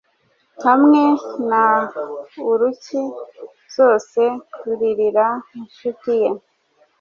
[0.65, 1.01] hamwe
[1.49, 1.65] na
[2.49, 3.01] Uruki
[3.75, 4.21] zose
[4.55, 5.27] kuririra
[5.57, 6.29] inshuti ye